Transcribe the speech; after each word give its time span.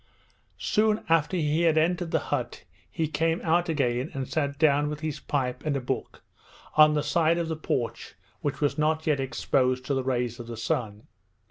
Soon 0.57 1.03
after 1.09 1.37
he 1.37 1.61
had 1.61 1.77
entered 1.77 2.09
the 2.09 2.17
hut 2.33 2.63
he 2.89 3.07
came 3.07 3.39
out 3.43 3.69
again 3.69 4.09
and 4.15 4.27
sat 4.27 4.57
down 4.57 4.89
with 4.89 5.01
his 5.01 5.19
pipe 5.19 5.63
and 5.63 5.77
a 5.77 5.79
book 5.79 6.23
on 6.75 6.95
the 6.95 7.03
side 7.03 7.37
of 7.37 7.49
the 7.49 7.55
porch 7.55 8.15
which 8.41 8.61
was 8.61 8.79
not 8.79 9.05
yet 9.05 9.19
exposed 9.19 9.85
to 9.85 9.93
the 9.93 10.03
rays 10.03 10.39
of 10.39 10.47
the 10.47 10.57
sun. 10.57 11.03